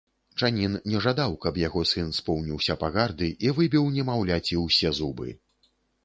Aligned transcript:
Чанін 0.45 0.75
не 0.91 0.99
жадаў, 1.05 1.33
каб 1.43 1.57
яго 1.63 1.83
сын 1.89 2.07
споўніўся 2.19 2.75
пагарды, 2.83 3.29
і 3.47 3.51
выбіў 3.59 3.85
немаўляці 3.99 4.57
ўсе 4.63 4.89
зубы. 5.01 5.29